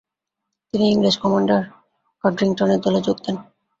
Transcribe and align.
তিনি 0.73 0.85
ইংরেজ 0.89 1.15
কমান্ডার 1.17 1.61
কডরিংটনের 2.23 2.79
দলে 2.85 2.99
যোগ 3.07 3.17
দেন। 3.25 3.35